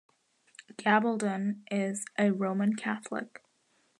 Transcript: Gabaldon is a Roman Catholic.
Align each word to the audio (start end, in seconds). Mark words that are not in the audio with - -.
Gabaldon 0.79 1.57
is 1.69 2.05
a 2.17 2.31
Roman 2.31 2.75
Catholic. 2.75 3.43